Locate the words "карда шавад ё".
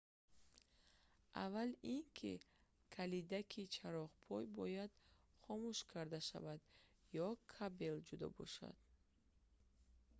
5.91-7.27